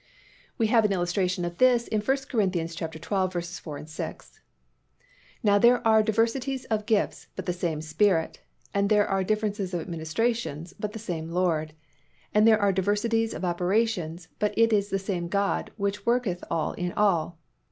[0.57, 2.41] _We have an illustration of this in 1 Cor.
[2.51, 3.49] xii.
[3.63, 4.39] 4 6,
[5.43, 8.39] "Now there are diversities of gifts, but the same Spirit.
[8.73, 11.73] And there are differences of administrations, but the same Lord.
[12.33, 16.73] And there are diversities of operations, but it is the same God which worketh all
[16.73, 17.37] in all."